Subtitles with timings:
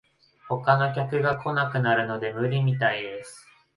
[0.65, 3.45] 他の客が来なくなるので無理みたいです